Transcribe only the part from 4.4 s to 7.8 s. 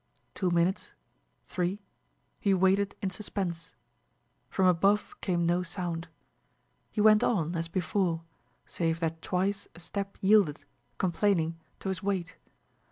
From above came no sound. He went on, as